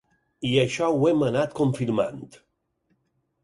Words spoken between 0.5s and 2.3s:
I això ho hem anat confirmant.